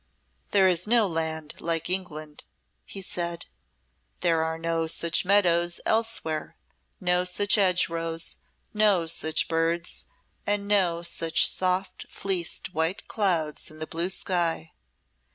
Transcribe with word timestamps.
"There 0.49 0.67
is 0.67 0.87
no 0.87 1.05
land 1.05 1.57
like 1.61 1.87
England," 1.87 2.45
he 2.85 3.03
said, 3.03 3.45
"there 4.21 4.43
are 4.43 4.57
no 4.57 4.87
such 4.87 5.25
meadows 5.25 5.79
elsewhere, 5.85 6.55
no 6.99 7.23
such 7.23 7.53
hedgerows, 7.53 8.37
no 8.73 9.05
such 9.05 9.47
birds, 9.47 10.05
and 10.43 10.67
no 10.67 11.03
such 11.03 11.47
soft 11.47 12.07
fleeced 12.09 12.73
white 12.73 13.07
clouds 13.07 13.69
in 13.69 13.77
the 13.77 13.85
blue 13.85 14.09
sky." 14.09 14.71